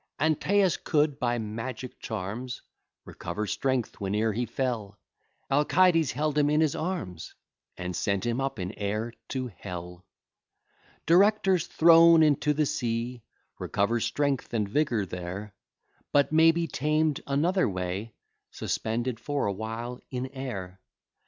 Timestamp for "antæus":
0.19-0.83